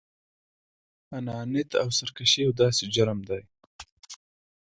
[1.17, 3.41] انانيت او سرکشي يو داسې جرم دی.